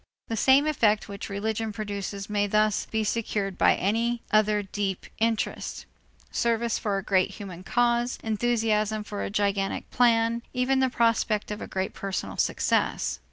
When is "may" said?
2.27-2.47